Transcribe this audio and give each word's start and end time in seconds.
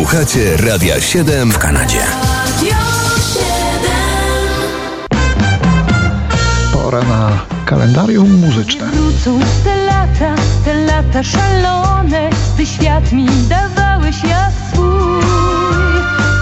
Słuchacie 0.00 0.56
Radia 0.56 1.00
7 1.00 1.52
w 1.52 1.58
Kanadzie. 1.58 2.00
Pora 6.72 7.02
na 7.02 7.30
kalendarium 7.64 8.34
muzyczne. 8.34 8.86
Wrócą 8.86 9.40
te 9.64 9.76
lata, 9.76 10.34
te 10.64 10.74
lata 10.74 11.22
szalone, 11.22 12.30
gdy 12.54 12.66
świat 12.66 13.12
mi 13.12 13.26
dawałeś 13.48 14.16
ja 14.24 14.50
swój. 14.50 15.22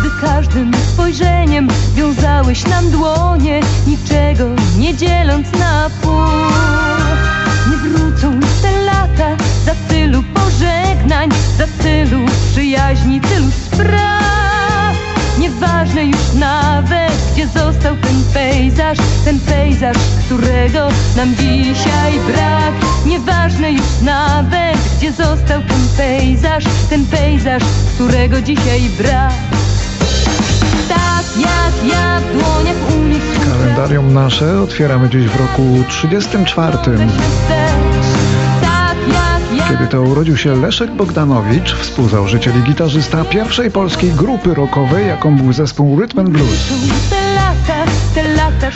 Gdy 0.00 0.10
każdym 0.20 0.72
spojrzeniem 0.92 1.68
wiązałeś 1.94 2.66
nam 2.66 2.90
dłonie, 2.90 3.60
niczego 3.86 4.44
nie 4.78 4.96
dzieląc 4.96 5.52
na 5.52 5.90
pół. 6.02 6.12
Nie 7.70 7.76
wrócą 7.76 8.40
te 8.62 8.82
lata, 8.82 9.44
pożegnań, 10.58 11.28
za 11.58 11.66
tylu 11.82 12.20
przyjaźni, 12.52 13.20
tylu 13.20 13.46
spraw. 13.50 14.96
Nieważne 15.38 16.04
już 16.04 16.32
nawet, 16.34 17.12
gdzie 17.32 17.46
został 17.46 17.96
ten 17.96 18.22
pejzaż, 18.34 18.98
ten 19.24 19.40
pejzaż, 19.40 19.96
którego 20.26 20.88
nam 21.16 21.36
dzisiaj 21.36 22.12
brak. 22.26 22.74
Nieważne 23.06 23.72
już 23.72 24.00
nawet, 24.02 24.78
gdzie 24.98 25.12
został 25.12 25.60
ten 25.60 25.88
pejzaż, 25.96 26.64
ten 26.90 27.06
pejzaż, 27.06 27.62
którego 27.94 28.42
dzisiaj 28.42 28.80
brak. 28.98 29.32
Tak 30.88 31.24
jak 31.40 31.92
ja 31.92 32.20
w 32.20 32.32
dłoniach 32.32 32.96
u 32.96 33.02
nich 33.02 33.22
Kalendarium 33.50 34.14
nasze 34.14 34.60
otwieramy 34.60 35.08
dziś 35.08 35.26
w 35.26 35.36
roku 35.36 35.84
34. 35.88 36.78
Kiedy 39.68 39.86
to 39.86 40.02
urodził 40.02 40.36
się 40.36 40.54
Leszek 40.54 40.94
Bogdanowicz, 40.94 41.74
współzałożyciel 41.74 42.52
i 42.60 42.62
gitarzysta 42.62 43.24
pierwszej 43.24 43.70
polskiej 43.70 44.10
grupy 44.10 44.54
rockowej, 44.54 45.06
jaką 45.06 45.36
był 45.36 45.52
zespół 45.52 46.00
Rhythm 46.00 46.18
and 46.20 46.28
Blues. 46.28 46.72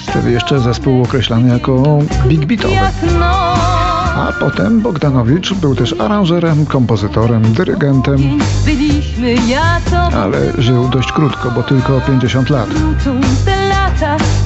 Wtedy 0.09 0.31
jeszcze 0.33 0.61
zespół 0.61 1.03
określany 1.03 1.49
jako 1.49 1.99
big 2.27 2.47
beatowy. 2.47 2.75
A 4.17 4.33
potem 4.41 4.81
Bogdanowicz 4.81 5.55
był 5.55 5.75
też 5.75 5.95
aranżerem, 5.99 6.67
kompozytorem, 6.67 7.53
dyrygentem, 7.53 8.39
ale 10.15 10.39
żył 10.59 10.89
dość 10.89 11.13
krótko, 11.13 11.51
bo 11.51 11.63
tylko 11.63 12.01
50 12.01 12.51
lat. 12.51 12.69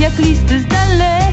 jak 0.00 0.18
listy 0.18 0.60
z 0.60 0.66
daleka. 0.66 1.25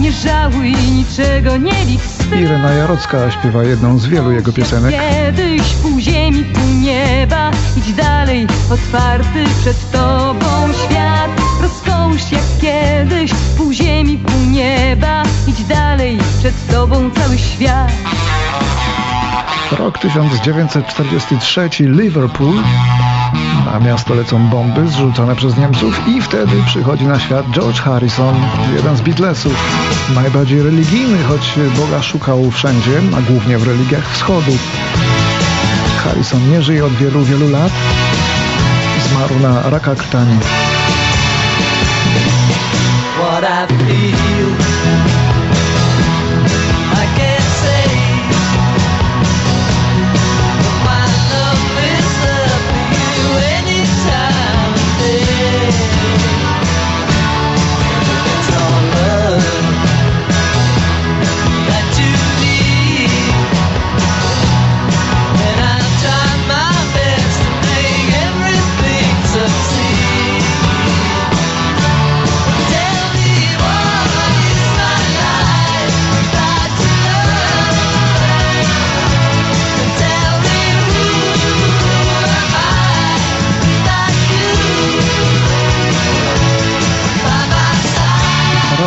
Nie 0.00 0.12
żałuj 0.12 0.72
niczego, 0.72 1.56
nie 1.56 1.84
licz 1.84 2.02
strat. 2.02 2.40
Irena 2.40 2.70
Jarocka 2.70 3.30
śpiewa 3.30 3.62
jedną 3.62 3.98
z 3.98 4.06
wielu 4.06 4.32
jego 4.32 4.52
piosenek. 4.52 4.94
Kiedyś 4.94 5.62
pół 5.82 6.00
ziemi, 6.00 6.44
pół 6.44 6.74
nieba 6.80 7.50
Idź 7.76 7.92
dalej, 7.92 8.46
otwarty 8.70 9.44
przed 9.60 9.90
tobą 9.90 10.72
świat 10.84 11.30
Rozkołóż 11.62 12.32
jak 12.32 12.42
kiedyś 12.60 13.30
Pół 13.56 13.72
ziemi, 13.72 14.18
pół 14.18 14.40
nieba 14.50 15.22
Idź 15.46 15.64
dalej, 15.64 16.18
przed 16.38 16.66
tobą 16.66 17.10
cały 17.10 17.38
świat 17.38 17.92
Rok 19.72 19.98
1943, 19.98 21.70
Liverpool. 21.80 22.62
Na 23.66 23.80
miasto 23.80 24.14
lecą 24.14 24.48
bomby 24.48 24.88
zrzucone 24.88 25.36
przez 25.36 25.56
Niemców 25.56 26.08
i 26.08 26.22
wtedy 26.22 26.52
przychodzi 26.66 27.04
na 27.04 27.18
świat 27.18 27.46
George 27.50 27.80
Harrison, 27.80 28.34
jeden 28.76 28.96
z 28.96 29.00
Beatlesów. 29.00 29.54
Najbardziej 30.14 30.62
religijny, 30.62 31.22
choć 31.22 31.54
Boga 31.76 32.02
szukał 32.02 32.50
wszędzie, 32.50 33.00
a 33.18 33.20
głównie 33.20 33.58
w 33.58 33.68
religiach 33.68 34.10
wschodu. 34.12 34.52
Harrison 36.04 36.50
nie 36.50 36.62
żyje 36.62 36.84
od 36.84 36.92
wielu, 36.92 37.24
wielu 37.24 37.50
lat. 37.50 37.72
Zmarł 39.08 39.38
na 39.40 39.70
raka 39.70 39.94
krtani. 39.94 40.38
what 43.18 43.44
I 43.44 43.66
feel. 43.66 44.65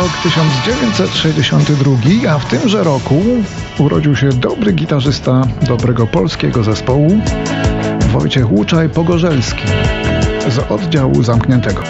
Rok 0.00 0.18
1962, 0.22 2.30
a 2.30 2.38
w 2.38 2.44
tymże 2.44 2.84
roku 2.84 3.22
urodził 3.78 4.16
się 4.16 4.28
dobry 4.28 4.72
gitarzysta 4.72 5.46
dobrego 5.62 6.06
polskiego 6.06 6.64
zespołu 6.64 7.20
Wojciech 8.12 8.52
Łuczaj-Pogorzelski 8.52 9.64
z 10.48 10.58
oddziału 10.58 11.22
zamkniętego. 11.22 11.82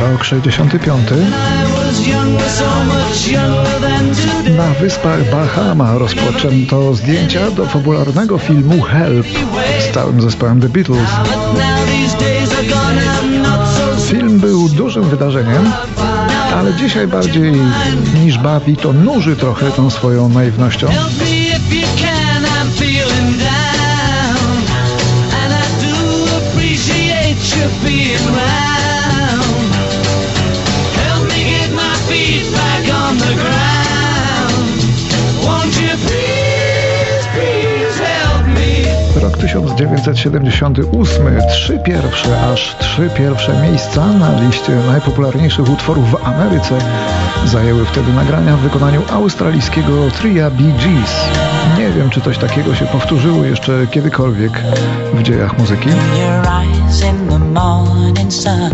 Than 0.00 1.04
today. 1.04 1.26
Na 4.56 4.74
wyspach 4.74 5.30
Bahama 5.30 5.98
rozpoczęto 5.98 6.94
zdjęcia 6.94 7.50
do 7.50 7.66
fabularnego 7.66 8.38
filmu 8.38 8.82
Help 8.82 9.26
z 9.80 9.94
całym 9.94 10.20
zespołem 10.20 10.60
The 10.60 10.68
Beatles. 10.68 11.10
Film 14.10 14.38
był 14.38 14.68
dużym 14.68 15.04
wydarzeniem, 15.04 15.72
ale 16.54 16.74
dzisiaj 16.74 17.06
bardziej 17.06 17.52
niż 18.24 18.38
bawi, 18.38 18.76
to 18.76 18.92
nuży 18.92 19.36
trochę 19.36 19.70
tą 19.70 19.90
swoją 19.90 20.28
naiwnością. 20.28 20.88
Rok 39.30 39.38
1978, 39.38 41.40
trzy 41.48 41.78
pierwsze, 41.78 42.40
aż 42.52 42.76
trzy 42.78 43.10
pierwsze 43.16 43.62
miejsca 43.62 44.06
na 44.06 44.40
liście 44.40 44.72
najpopularniejszych 44.86 45.68
utworów 45.68 46.10
w 46.10 46.26
Ameryce 46.26 46.78
zajęły 47.44 47.84
wtedy 47.84 48.12
nagrania 48.12 48.56
w 48.56 48.60
wykonaniu 48.60 49.02
australijskiego 49.12 49.92
tria 50.18 50.50
Bee 50.50 50.72
Gees. 50.72 51.24
Nie 51.78 51.90
wiem, 51.90 52.10
czy 52.10 52.20
coś 52.20 52.38
takiego 52.38 52.74
się 52.74 52.86
powtórzyło 52.86 53.44
jeszcze 53.44 53.86
kiedykolwiek 53.90 54.52
w 55.14 55.22
dziejach 55.22 55.58
muzyki. 55.58 55.88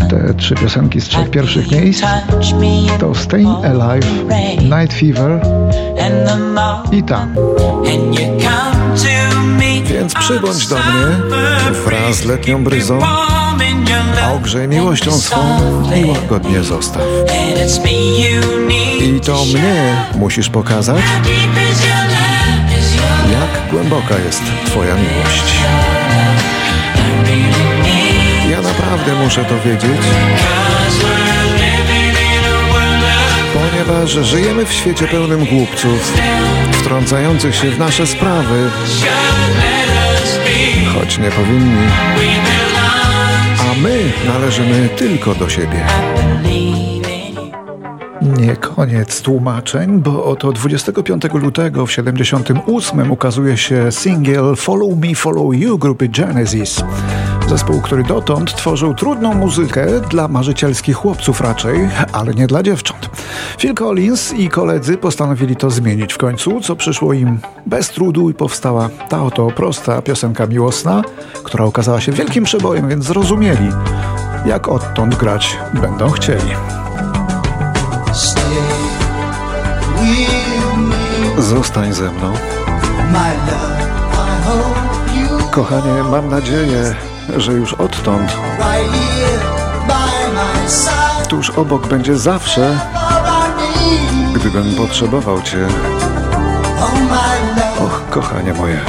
Te 0.09 0.33
trzy 0.33 0.55
piosenki 0.55 1.01
z 1.01 1.07
trzech 1.07 1.29
pierwszych 1.29 1.71
miejsc 1.71 2.03
to 2.99 3.15
Staying 3.15 3.65
Alive, 3.65 4.07
Night 4.61 4.93
Fever 4.93 5.41
i 6.91 7.03
ta. 7.03 7.27
Więc 9.87 10.13
przybądź 10.13 10.67
do 10.67 10.75
mnie 10.75 11.05
wraz 11.85 12.15
z 12.15 12.25
letnią 12.25 12.63
bryzą, 12.63 12.99
ogrzej 14.35 14.67
miłością 14.67 15.11
swą 15.11 15.59
i 15.95 16.05
łagodnie 16.05 16.63
zostaw. 16.63 17.03
I 18.99 19.19
to 19.19 19.45
mnie 19.45 20.05
musisz 20.15 20.49
pokazać? 20.49 20.97
Is 20.97 21.87
głęboka 23.71 24.15
jest 24.25 24.41
Twoja 24.65 24.95
miłość. 24.95 25.53
Ja 28.51 28.61
naprawdę 28.61 29.15
muszę 29.23 29.45
to 29.45 29.55
wiedzieć, 29.65 30.01
ponieważ 33.53 34.11
żyjemy 34.11 34.65
w 34.65 34.73
świecie 34.73 35.07
pełnym 35.07 35.45
głupców, 35.45 36.13
wtrącających 36.71 37.55
się 37.55 37.71
w 37.71 37.79
nasze 37.79 38.07
sprawy, 38.07 38.69
choć 40.99 41.17
nie 41.17 41.31
powinni, 41.31 41.87
a 43.59 43.81
my 43.81 44.11
należymy 44.27 44.89
tylko 44.89 45.35
do 45.35 45.49
siebie. 45.49 45.85
Nie 48.21 48.55
koniec 48.55 49.21
tłumaczeń, 49.21 50.01
bo 50.01 50.25
oto 50.25 50.51
25 50.51 51.23
lutego 51.33 51.85
w 51.85 51.91
78 51.91 53.11
ukazuje 53.11 53.57
się 53.57 53.91
singiel 53.91 54.55
Follow 54.55 54.97
Me, 54.97 55.15
Follow 55.15 55.55
You 55.55 55.77
grupy 55.77 56.07
Genesis. 56.09 56.83
Zespół, 57.47 57.81
który 57.81 58.03
dotąd 58.03 58.55
tworzył 58.55 58.93
trudną 58.93 59.33
muzykę 59.33 59.85
dla 60.09 60.27
marzycielskich 60.27 60.95
chłopców 60.95 61.41
raczej, 61.41 61.89
ale 62.11 62.33
nie 62.33 62.47
dla 62.47 62.63
dziewcząt. 62.63 63.09
Phil 63.57 63.73
Collins 63.73 64.33
i 64.33 64.49
koledzy 64.49 64.97
postanowili 64.97 65.55
to 65.55 65.69
zmienić 65.69 66.13
w 66.13 66.17
końcu, 66.17 66.61
co 66.61 66.75
przyszło 66.75 67.13
im 67.13 67.39
bez 67.65 67.89
trudu 67.89 68.29
i 68.29 68.33
powstała 68.33 68.89
ta 69.09 69.23
oto 69.23 69.47
prosta 69.47 70.01
piosenka 70.01 70.47
miłosna, 70.47 71.01
która 71.43 71.65
okazała 71.65 72.01
się 72.01 72.11
wielkim 72.11 72.43
przebojem, 72.43 72.89
więc 72.89 73.05
zrozumieli, 73.05 73.69
jak 74.45 74.67
odtąd 74.67 75.15
grać 75.15 75.57
będą 75.73 76.09
chcieli. 76.09 76.51
Zostań 81.37 81.93
ze 81.93 82.11
mną. 82.11 82.33
Kochanie, 85.51 86.03
mam 86.11 86.29
nadzieję, 86.29 86.95
że 87.37 87.51
już 87.51 87.73
odtąd, 87.73 88.37
tuż 91.29 91.49
obok 91.49 91.87
będzie 91.87 92.17
zawsze, 92.17 92.79
gdybym 94.35 94.75
potrzebował 94.75 95.41
Cię. 95.41 95.67
Och, 97.79 98.01
kochanie 98.09 98.53
moje. 98.53 98.79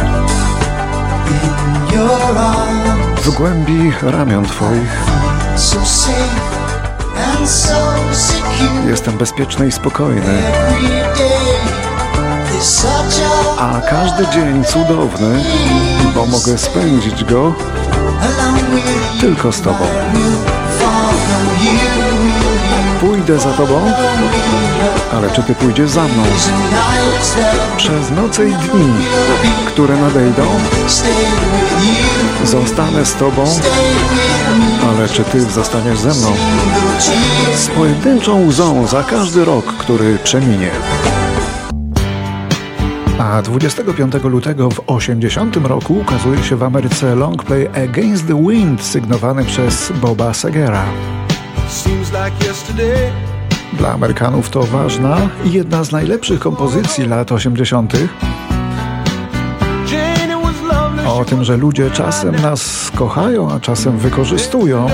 W 3.23 3.31
głębi 3.31 3.93
ramion 4.02 4.44
Twoich 4.44 4.99
jestem 8.88 9.19
bezpieczny 9.19 9.67
i 9.67 9.73
spokojny, 9.73 10.43
a 13.58 13.81
każdy 13.91 14.26
dzień 14.26 14.64
cudowny, 14.64 15.44
bo 16.14 16.26
mogę 16.26 16.58
spędzić 16.58 17.25
go 17.25 17.55
tylko 19.20 19.52
z 19.52 19.60
Tobą. 19.60 19.87
Pójdę 23.00 23.38
za 23.38 23.52
Tobą, 23.52 23.93
ale 25.12 25.31
czy 25.31 25.43
Ty 25.43 25.55
pójdziesz 25.55 25.90
za 25.90 26.02
mną? 26.02 26.22
Przez 27.76 28.10
noce 28.10 28.49
i 28.49 28.52
dni, 28.52 28.93
które 29.66 29.96
nadejdą, 29.96 30.43
zostanę 32.44 33.06
z 33.06 33.14
Tobą, 33.14 33.44
ale 34.88 35.08
czy 35.08 35.25
Ty 35.25 35.40
zostaniesz 35.40 35.99
ze 35.99 36.08
mną? 36.08 36.32
Z 37.56 37.69
pojedynczą 37.69 38.46
łzą 38.46 38.87
za 38.87 39.02
każdy 39.02 39.44
rok, 39.44 39.66
który 39.66 40.19
przeminie. 40.19 40.70
A 43.19 43.43
25 43.43 44.15
lutego 44.25 44.70
w 44.70 44.81
80 44.87 45.56
roku 45.56 45.99
ukazuje 45.99 46.43
się 46.43 46.56
w 46.56 46.62
Ameryce 46.62 47.15
longplay 47.15 47.69
Against 47.69 48.26
the 48.26 48.47
Wind 48.49 48.82
sygnowany 48.82 49.44
przez 49.44 49.93
Boba 49.93 50.35
Segera. 50.35 50.85
Dla 53.73 53.93
Amerykanów 53.93 54.50
to 54.50 54.62
ważna 54.62 55.17
i 55.44 55.53
jedna 55.53 55.85
z 55.85 55.93
najlepszych 55.93 56.41
kompozycji 56.41 57.06
lat 57.06 57.32
80. 57.32 57.93
O 61.06 61.25
tym, 61.25 61.44
że 61.44 61.56
ludzie 61.56 61.91
czasem 61.91 62.37
nas 62.37 62.91
kochają, 62.94 63.53
a 63.53 63.61
czasem 63.61 63.99
wykorzystują. 63.99 64.87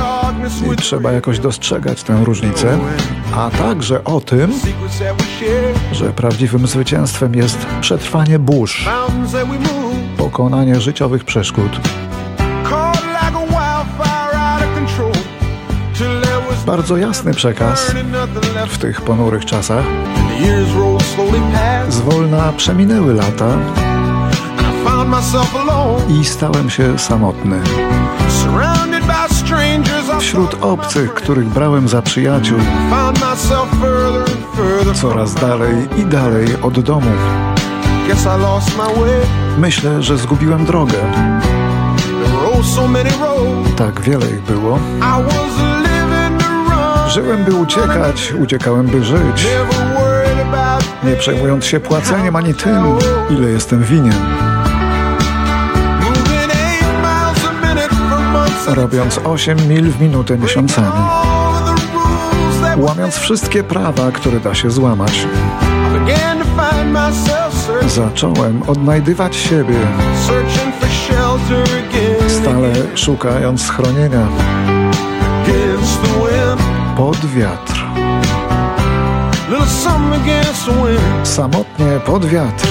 I 0.73 0.77
trzeba 0.77 1.13
jakoś 1.13 1.39
dostrzegać 1.39 2.03
tę 2.03 2.25
różnicę, 2.25 2.79
a 3.37 3.51
także 3.51 4.05
o 4.05 4.21
tym, 4.21 4.53
że 5.95 6.13
prawdziwym 6.13 6.67
zwycięstwem 6.67 7.35
jest 7.35 7.67
przetrwanie 7.81 8.39
burz, 8.39 8.89
pokonanie 10.17 10.81
życiowych 10.81 11.25
przeszkód. 11.25 11.81
Bardzo 16.67 16.97
jasny 16.97 17.35
przekaz 17.35 17.95
w 18.69 18.79
tych 18.79 19.01
ponurych 19.01 19.45
czasach. 19.45 19.85
Zwolna 21.89 22.53
przeminęły 22.53 23.15
lata 23.15 23.59
i 26.21 26.25
stałem 26.25 26.71
się 26.71 26.99
samotny. 26.99 27.61
Wśród 30.35 30.57
obcych, 30.61 31.15
których 31.15 31.49
brałem 31.49 31.89
za 31.89 32.03
przyjaciół, 32.03 32.59
coraz 34.95 35.35
dalej 35.35 35.89
i 35.97 36.05
dalej 36.05 36.47
od 36.63 36.81
domu. 36.81 37.11
Myślę, 39.59 40.03
że 40.03 40.19
zgubiłem 40.19 40.65
drogę. 40.65 40.99
Tak 43.77 44.01
wiele 44.01 44.27
ich 44.31 44.43
było. 44.43 44.79
Żyłem, 47.09 47.45
by 47.45 47.55
uciekać, 47.55 48.35
uciekałem, 48.43 48.87
by 48.87 49.05
żyć. 49.05 49.47
Nie 51.05 51.17
przejmując 51.17 51.65
się 51.65 51.81
płaceniem 51.81 52.37
ani 52.37 52.55
tym, 52.55 52.85
ile 53.31 53.51
jestem 53.51 53.83
winien. 53.83 54.15
Robiąc 58.67 59.21
8 59.25 59.69
mil 59.69 59.91
w 59.91 60.01
minutę 60.01 60.39
miesiącami. 60.39 61.01
Łamiąc 62.77 63.17
wszystkie 63.17 63.65
prawa, 63.65 64.11
które 64.13 64.41
da 64.41 64.55
się 64.55 64.71
złamać. 64.71 65.27
Zacząłem 67.87 68.63
odnajdywać 68.67 69.37
siebie, 69.37 69.77
stale 72.29 72.73
szukając 72.95 73.63
schronienia 73.63 74.27
pod 76.97 77.27
wiatr. 77.27 77.85
Samotnie 81.25 82.01
pod 82.07 82.27
wiatr. 82.27 82.69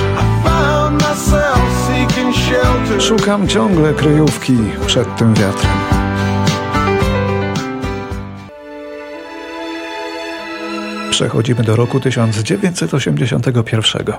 Szukam 3.00 3.48
ciągle 3.48 3.94
kryjówki 3.94 4.58
przed 4.88 5.16
tym 5.16 5.34
wiatrem. 5.34 5.83
Przechodzimy 11.24 11.64
do 11.64 11.76
roku 11.76 12.00
1981. 12.00 14.14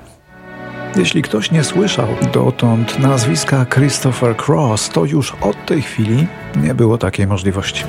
Jeśli 0.96 1.23
ktoś 1.23 1.50
nie 1.50 1.64
słyszał 1.64 2.06
dotąd 2.34 2.99
nazwiska 2.99 3.66
Christopher 3.66 4.37
Cross, 4.37 4.88
to 4.88 5.04
już 5.04 5.32
od 5.40 5.66
tej 5.66 5.82
chwili 5.82 6.26
nie 6.56 6.75
było 6.75 6.99
takiej 6.99 7.26
możliwości. 7.26 7.84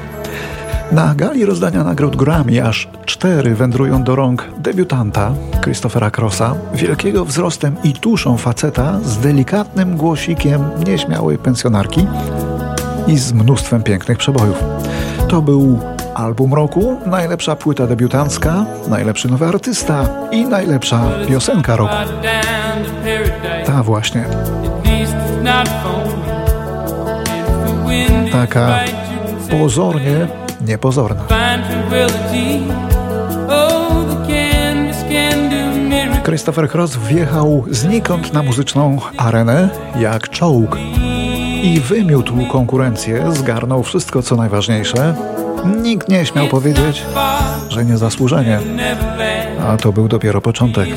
Na 0.91 1.15
gali 1.15 1.45
rozdania 1.45 1.83
nagród 1.83 2.15
Grammy 2.15 2.67
aż 2.67 2.89
cztery 3.05 3.55
wędrują 3.55 4.03
do 4.03 4.15
rąk 4.15 4.49
debiutanta 4.57 5.33
Christophera 5.63 6.11
Crossa, 6.11 6.55
wielkiego 6.73 7.25
wzrostem 7.25 7.75
i 7.83 7.93
tuszą 7.93 8.37
faceta 8.37 8.99
z 9.03 9.17
delikatnym 9.17 9.97
głosikiem 9.97 10.61
nieśmiałej 10.87 11.37
pensjonarki 11.37 12.07
i 13.07 13.17
z 13.17 13.33
mnóstwem 13.33 13.83
pięknych 13.83 14.17
przebojów. 14.17 14.63
To 15.27 15.41
był 15.41 15.94
album 16.25 16.53
roku, 16.53 16.97
najlepsza 17.05 17.55
płyta 17.55 17.87
debiutancka, 17.87 18.65
najlepszy 18.87 19.27
nowy 19.27 19.45
artysta 19.45 20.05
i 20.31 20.45
najlepsza 20.45 21.01
piosenka 21.27 21.75
roku. 21.75 21.93
Ta 23.65 23.83
właśnie. 23.83 24.25
Taka 28.31 28.79
pozornie 29.51 30.27
niepozorna. 30.61 31.21
Christopher 36.23 36.69
Cross 36.69 36.97
wjechał 36.97 37.65
znikąd 37.71 38.33
na 38.33 38.43
muzyczną 38.43 38.97
arenę 39.17 39.69
jak 39.99 40.29
czołg 40.29 40.77
i 41.63 41.79
wymiótł 41.79 42.33
konkurencję, 42.51 43.31
zgarnął 43.31 43.83
wszystko 43.83 44.21
co 44.21 44.35
najważniejsze. 44.35 45.15
Nikt 45.65 46.09
nie 46.09 46.25
śmiał 46.25 46.47
powiedzieć, 46.47 47.03
że 47.69 47.85
niezasłużenie, 47.85 48.59
a 49.67 49.77
to 49.77 49.91
był 49.91 50.07
dopiero 50.07 50.41
początek. 50.41 50.89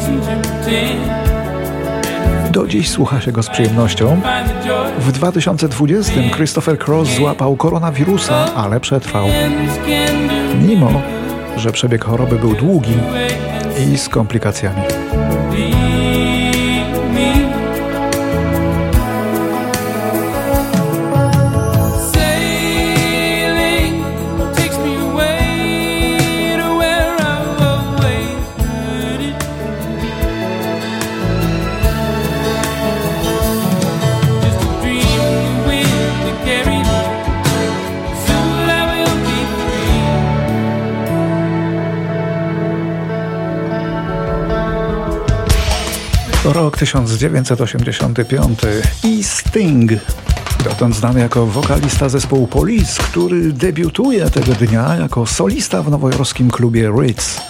Do 2.50 2.66
dziś 2.66 2.90
słucha 2.90 3.20
się 3.20 3.32
go 3.32 3.42
z 3.42 3.48
przyjemnością. 3.48 4.20
W 4.98 5.12
2020 5.12 6.12
Christopher 6.37 6.78
Cross 6.78 7.08
złapał 7.08 7.56
koronawirusa, 7.56 8.54
ale 8.54 8.80
przetrwał. 8.80 9.26
Mimo, 10.68 11.02
że 11.56 11.72
przebieg 11.72 12.04
choroby 12.04 12.37
był 12.37 12.54
długi 12.54 12.94
i 13.92 13.98
z 13.98 14.08
komplikacjami. 14.08 14.82
Rok 46.49 46.78
1985 46.78 48.59
i 49.05 49.25
Sting. 49.25 49.93
Dotąd 50.64 50.97
znany 50.97 51.21
jako 51.21 51.47
wokalista 51.47 52.09
zespołu 52.09 52.47
Police, 52.47 53.02
który 53.02 53.52
debiutuje 53.52 54.31
tego 54.31 54.55
dnia 54.55 54.97
jako 54.97 55.26
solista 55.26 55.83
w 55.83 55.90
nowojorskim 55.90 56.50
klubie 56.50 56.93
Ritz. 57.00 57.40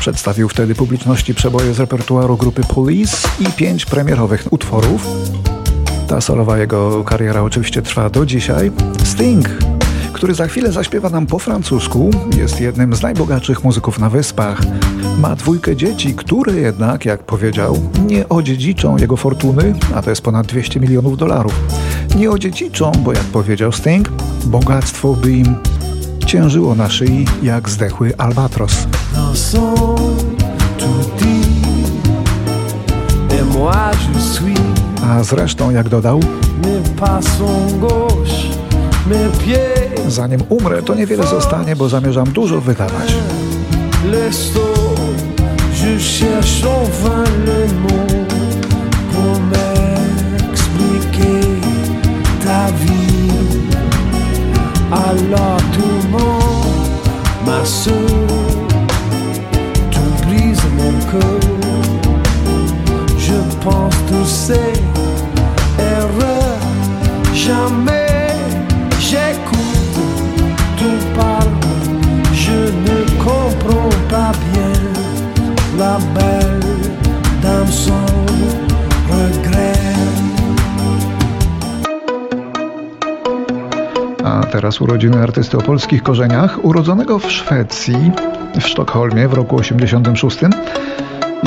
Przedstawił 0.00 0.48
wtedy 0.48 0.74
publiczności 0.74 1.34
przeboje 1.34 1.74
z 1.74 1.80
repertuaru 1.80 2.36
grupy 2.36 2.62
Police 2.74 3.28
i 3.40 3.46
pięć 3.46 3.86
premierowych 3.86 4.52
utworów. 4.52 5.06
Ta 6.08 6.20
solowa 6.20 6.58
jego 6.58 7.04
kariera 7.04 7.42
oczywiście 7.42 7.82
trwa 7.82 8.10
do 8.10 8.26
dzisiaj. 8.26 8.72
Sting, 9.04 9.48
który 10.20 10.34
za 10.34 10.46
chwilę 10.46 10.72
zaśpiewa 10.72 11.10
nam 11.10 11.26
po 11.26 11.38
francusku, 11.38 12.10
jest 12.36 12.60
jednym 12.60 12.94
z 12.94 13.02
najbogatszych 13.02 13.64
muzyków 13.64 13.98
na 13.98 14.10
wyspach. 14.10 14.60
Ma 15.18 15.36
dwójkę 15.36 15.76
dzieci, 15.76 16.14
które 16.14 16.52
jednak, 16.52 17.04
jak 17.04 17.22
powiedział, 17.22 17.78
nie 18.06 18.28
odziedziczą 18.28 18.96
jego 18.96 19.16
fortuny, 19.16 19.74
a 19.94 20.02
to 20.02 20.10
jest 20.10 20.22
ponad 20.22 20.46
200 20.46 20.80
milionów 20.80 21.18
dolarów. 21.18 21.54
Nie 22.16 22.30
odziedziczą, 22.30 22.92
bo 23.04 23.12
jak 23.12 23.22
powiedział 23.22 23.72
Sting, 23.72 24.08
bogactwo 24.44 25.14
by 25.14 25.32
im 25.32 25.54
ciężyło 26.26 26.74
na 26.74 26.88
szyi 26.88 27.26
jak 27.42 27.68
zdechły 27.68 28.12
albatros. 28.18 28.86
suis 34.20 34.54
A 35.02 35.22
zresztą, 35.22 35.70
jak 35.70 35.88
dodał, 35.88 36.20
mes 36.62 36.90
pas 36.96 37.24
sont 37.38 37.80
mes 39.10 39.28
pieds 39.38 39.89
zanim 40.10 40.40
umrę, 40.48 40.82
to 40.82 40.94
niewiele 40.94 41.26
zostanie, 41.26 41.76
bo 41.76 41.88
zamierzam 41.88 42.26
dużo 42.32 42.60
wydawać. 42.60 43.14
Je 63.30 63.36
pense 63.62 63.94
tous 64.08 64.26
ces 64.26 64.72
erreurs. 65.78 66.58
Jamais 67.34 67.99
teraz 84.50 84.80
urodziny 84.80 85.22
artysty 85.22 85.58
o 85.58 85.60
polskich 85.60 86.02
korzeniach, 86.02 86.64
urodzonego 86.64 87.18
w 87.18 87.32
Szwecji, 87.32 88.12
w 88.60 88.66
Sztokholmie 88.66 89.28
w 89.28 89.32
roku 89.32 89.56
86. 89.56 90.38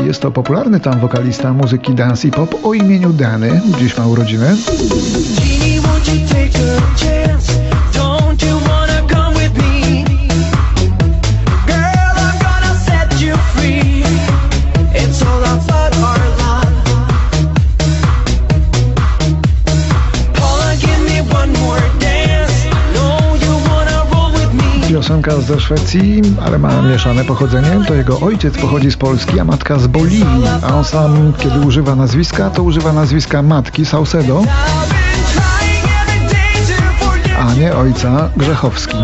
Jest 0.05 0.21
to 0.21 0.31
popularny 0.31 0.79
tam 0.79 0.99
wokalista 0.99 1.53
muzyki 1.53 1.93
dance 1.93 2.27
i 2.27 2.31
pop 2.31 2.55
o 2.65 2.73
imieniu 2.73 3.13
Dany. 3.13 3.61
Dziś 3.79 3.97
ma 3.97 4.07
urodziny. 4.07 4.55
Me. 25.27 25.33
Piosenka 25.33 25.53
ze 25.53 25.59
Szwecji, 25.59 26.21
ale 26.45 26.59
ma 26.59 26.81
mieszane 26.81 27.25
pochodzenie. 27.25 27.85
To 27.87 27.93
jego 27.93 28.19
ojciec 28.19 28.57
pochodzi 28.57 28.91
z 28.91 28.97
Polski, 28.97 29.39
a 29.39 29.43
matka 29.43 29.79
z 29.79 29.87
Boliwii. 29.87 30.47
A 30.61 30.75
on 30.75 30.83
sam, 30.83 31.33
kiedy 31.37 31.59
używa 31.59 31.95
nazwiska, 31.95 32.49
to 32.49 32.63
używa 32.63 32.93
nazwiska 32.93 33.41
matki 33.41 33.85
Saucedo, 33.85 34.43
a 37.39 37.53
nie 37.53 37.75
ojca 37.75 38.29
Grzechowski. 38.37 38.97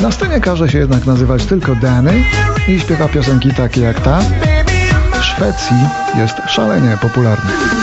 Na 0.00 0.12
scenie 0.12 0.40
każe 0.40 0.68
się 0.68 0.78
jednak 0.78 1.06
nazywać 1.06 1.44
tylko 1.44 1.74
Dany 1.74 2.24
i 2.68 2.80
śpiewa 2.80 3.08
piosenki 3.08 3.54
takie 3.54 3.80
jak 3.80 4.00
ta. 4.00 4.20
W 5.20 5.24
Szwecji 5.24 5.76
jest 6.18 6.36
szalenie 6.46 6.96
popularny. 7.02 7.77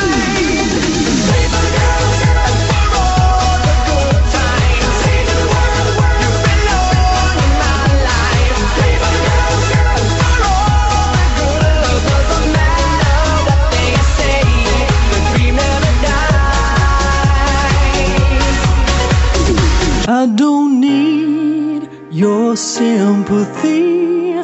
Sympathy. 22.76 24.36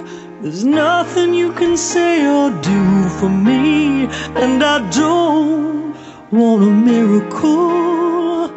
There's 0.41 0.63
nothing 0.63 1.33
you 1.41 1.51
can 1.59 1.77
say 1.77 2.25
or 2.37 2.49
do 2.61 3.09
for 3.19 3.29
me, 3.29 4.07
and 4.43 4.63
I 4.63 4.77
don't 4.89 5.95
want 6.31 6.63
a 6.63 6.73
miracle. 6.89 8.49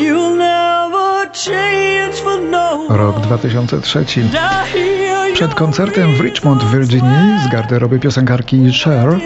You'll 0.00 0.36
never 0.36 1.30
change 1.32 2.16
for 2.24 2.38
no 2.54 2.86
Rok 2.88 3.20
2003. 3.20 4.22
I 4.22 4.66
hear 4.72 5.34
Przed 5.34 5.54
koncertem 5.54 6.14
w 6.14 6.20
Richmond 6.20 6.64
Virginii 6.64 7.40
z 7.46 7.48
garderoby 7.52 7.98
piosenkarki 7.98 8.70
Cher 8.84 9.18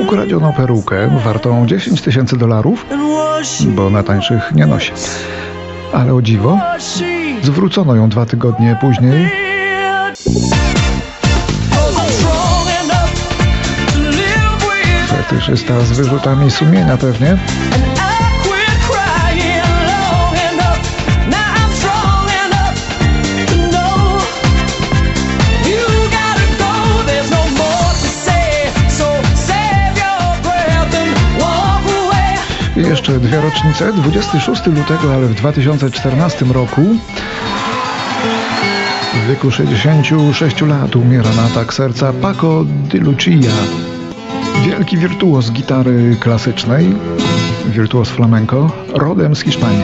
ukradziono 0.00 0.52
perukę 0.52 1.20
wartą 1.24 1.66
10 1.66 2.02
tysięcy 2.02 2.36
dolarów, 2.36 2.86
bo 3.66 3.90
na 3.90 4.02
tańszych 4.02 4.52
nie 4.54 4.66
nosi. 4.66 4.92
Ale 5.92 6.14
o 6.14 6.22
dziwo, 6.22 6.58
zwrócono 7.42 7.94
ją 7.94 8.08
dwa 8.08 8.26
tygodnie 8.26 8.76
później 8.80 9.30
Fetyszysta 15.08 15.80
z 15.80 15.92
wyrzutami 15.92 16.50
sumienia 16.50 16.96
pewnie. 16.96 17.38
Jeszcze 32.76 33.18
dwie 33.20 33.40
rocznice, 33.40 33.92
26 33.92 34.66
lutego, 34.66 35.14
ale 35.14 35.26
w 35.26 35.34
2014 35.34 36.44
roku 36.44 36.82
w 39.14 39.28
wieku 39.28 39.50
66 39.50 40.60
lat 40.60 40.96
umiera 40.96 41.30
na 41.36 41.42
atak 41.42 41.74
serca 41.74 42.12
Paco 42.12 42.64
de 42.64 42.98
Lucia. 42.98 43.52
Wielki 44.66 44.98
wirtuoz 44.98 45.50
gitary 45.52 46.16
klasycznej, 46.20 46.94
wirtuoz 47.66 48.10
flamenco, 48.10 48.70
rodem 48.94 49.36
z 49.36 49.40
Hiszpanii. 49.40 49.82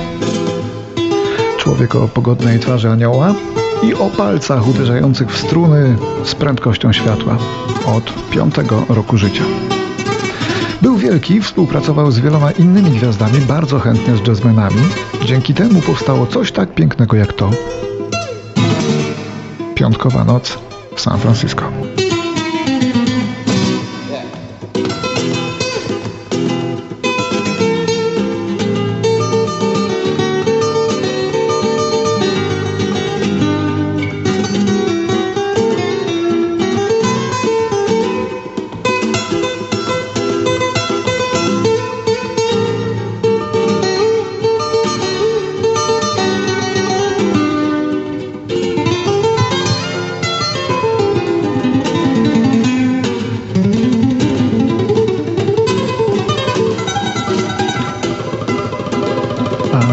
Człowiek 1.59 1.95
o 1.95 2.09
pogodnej 2.09 2.59
twarzy 2.59 2.91
anioła, 2.91 3.35
i 3.83 3.95
o 3.95 4.11
palcach 4.11 4.69
uderzających 4.69 5.33
w 5.33 5.39
struny 5.39 5.97
z 6.25 6.35
prędkością 6.35 6.93
światła 6.93 7.39
od 7.87 8.31
piątego 8.31 8.85
roku 8.89 9.17
życia. 9.17 9.45
Był 10.83 10.97
wielki, 10.97 11.41
współpracował 11.41 12.11
z 12.11 12.19
wieloma 12.19 12.51
innymi 12.51 12.91
gwiazdami, 12.91 13.41
bardzo 13.41 13.79
chętnie 13.79 14.17
z 14.17 14.29
jazzmenami. 14.29 14.83
Dzięki 15.25 15.55
temu 15.55 15.81
powstało 15.81 16.27
coś 16.27 16.53
tak 16.53 16.75
pięknego 16.75 17.17
jak 17.17 17.33
to. 17.33 17.51
Piątkowa 19.83 20.25
noc 20.25 20.59
w 20.97 21.01
San 21.01 21.19
Francisco. 21.19 21.65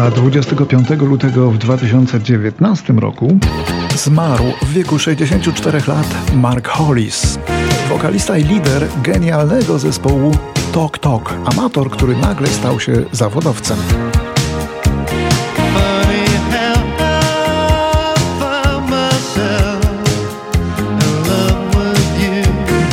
A 0.00 0.10
25 0.10 0.90
lutego 0.90 1.50
w 1.50 1.58
2019 1.58 2.92
roku 2.92 3.38
zmarł 3.96 4.44
w 4.62 4.72
wieku 4.72 4.98
64 4.98 5.82
lat 5.86 6.06
Mark 6.34 6.68
Hollis, 6.68 7.38
wokalista 7.88 8.38
i 8.38 8.44
lider 8.44 8.86
genialnego 9.02 9.78
zespołu 9.78 10.32
Tok 10.72 10.98
Tok, 10.98 11.34
amator, 11.44 11.90
który 11.90 12.16
nagle 12.16 12.48
stał 12.48 12.80
się 12.80 12.92
zawodowcem. 13.12 13.76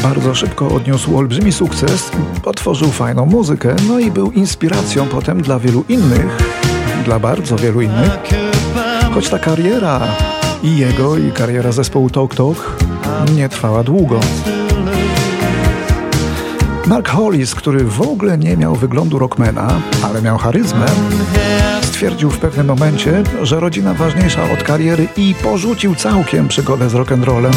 Bardzo 0.04 0.36
szybko 0.36 0.68
odniósł 0.68 1.18
olbrzymi 1.18 1.52
sukces, 1.52 2.12
otworzył 2.46 2.92
fajną 2.92 3.26
muzykę, 3.26 3.76
no 3.88 4.00
i 4.00 4.12
był 4.12 4.32
inspiracją 4.32 5.06
potem 5.06 5.42
dla 5.42 5.60
wielu 5.60 5.86
innych, 5.90 6.57
dla 7.08 7.20
bardzo 7.20 7.56
wielu 7.56 7.82
innych, 7.82 8.20
choć 9.14 9.30
ta 9.30 9.40
kariera 9.40 10.00
i 10.64 10.78
jego, 10.78 11.18
i 11.18 11.32
kariera 11.32 11.72
zespołu 11.72 12.10
Tok 12.10 12.36
Tok 12.36 12.78
nie 13.36 13.50
trwała 13.50 13.84
długo. 13.84 14.20
Mark 16.88 17.10
Hollis, 17.10 17.56
który 17.56 17.84
w 17.84 18.02
ogóle 18.02 18.38
nie 18.38 18.58
miał 18.58 18.76
wyglądu 18.76 19.20
rockmana, 19.20 19.68
ale 20.04 20.22
miał 20.22 20.38
charyzmę, 20.38 20.86
stwierdził 21.82 22.30
w 22.30 22.40
pewnym 22.40 22.68
momencie, 22.68 23.24
że 23.42 23.60
rodzina 23.60 23.94
ważniejsza 23.94 24.52
od 24.52 24.64
kariery 24.64 25.08
i 25.18 25.36
porzucił 25.44 25.96
całkiem 25.96 26.48
przygodę 26.48 26.90
z 26.90 26.94
rock'n'rollem. 26.94 27.54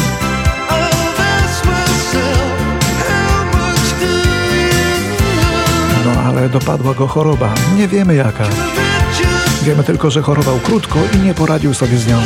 No 6.05 6.21
ale 6.21 6.49
dopadła 6.49 6.93
go 6.93 7.07
choroba. 7.07 7.53
Nie 7.77 7.87
wiemy 7.87 8.15
jaka. 8.15 8.70
Wiemy 9.63 9.83
tylko, 9.83 10.11
że 10.11 10.21
chorował 10.21 10.59
krótko 10.59 10.99
i 11.15 11.17
nie 11.17 11.33
poradził 11.33 11.73
sobie 11.73 11.97
z 11.97 12.07
nią. 12.07 12.17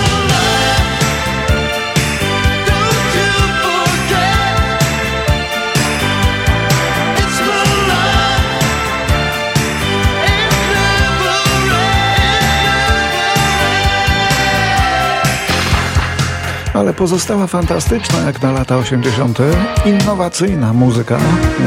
Ale 16.73 16.93
pozostała 16.93 17.47
fantastyczna 17.47 18.19
jak 18.19 18.41
na 18.41 18.51
lata 18.51 18.77
80. 18.77 19.39
innowacyjna 19.85 20.73
muzyka, 20.73 21.17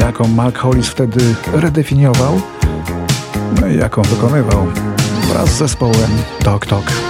jaką 0.01 0.27
Mark 0.27 0.57
Hollis 0.57 0.87
wtedy 0.87 1.35
redefiniował, 1.53 2.41
no 3.61 3.67
i 3.67 3.77
jaką 3.77 4.01
wykonywał 4.01 4.67
wraz 5.29 5.49
z 5.49 5.57
zespołem 5.57 6.11
Tok 6.43 6.65
Tok. 6.65 7.08